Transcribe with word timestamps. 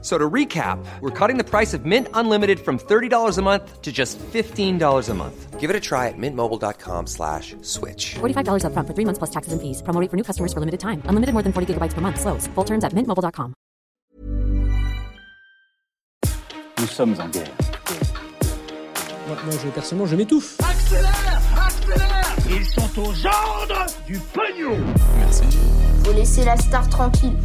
So 0.00 0.16
to 0.16 0.30
recap, 0.30 0.78
we're 1.00 1.10
cutting 1.10 1.38
the 1.38 1.44
price 1.44 1.74
of 1.74 1.84
Mint 1.84 2.06
Unlimited 2.14 2.60
from 2.60 2.78
$30 2.78 3.36
a 3.36 3.42
month 3.42 3.82
to 3.82 3.90
just 3.90 4.16
$15 4.18 5.08
a 5.08 5.14
month. 5.14 5.58
Give 5.58 5.70
it 5.70 5.74
a 5.74 5.80
try 5.80 6.06
at 6.06 6.14
mintmobile.com 6.16 7.08
slash 7.08 7.56
switch. 7.62 8.14
$45 8.20 8.62
upfront 8.62 8.86
for 8.86 8.94
three 8.94 9.04
months 9.04 9.18
plus 9.18 9.30
taxes 9.30 9.52
and 9.52 9.60
fees. 9.60 9.82
Promo 9.82 10.00
rate 10.00 10.08
for 10.08 10.16
new 10.16 10.22
customers 10.22 10.52
for 10.52 10.60
limited 10.60 10.78
time. 10.78 11.02
Unlimited 11.06 11.32
more 11.34 11.42
than 11.42 11.52
40 11.52 11.74
gigabytes 11.74 11.94
per 11.94 12.00
month. 12.00 12.20
Slows. 12.20 12.46
Full 12.54 12.64
terms 12.64 12.84
at 12.84 12.92
mintmobile.com. 12.94 13.54
Nous 16.78 16.86
sommes 16.86 17.16
en 17.20 17.28
guerre. 17.28 17.50
Moi, 19.26 19.36
moi, 19.44 19.54
je, 19.62 19.68
personnellement, 19.70 20.06
je 20.06 20.16
m'étouffe. 20.16 20.60
Accélère 20.60 21.40
Accélère 21.66 22.36
Ils 22.48 22.64
sont 22.64 23.00
aux 23.00 23.26
ordres 23.26 23.86
du 24.06 24.16
pognon 24.32 24.78
Laisser 26.14 26.44
la 26.44 26.56
star 26.56 26.88
tranquille. 26.88 27.36